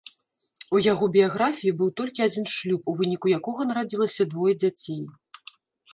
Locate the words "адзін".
2.27-2.45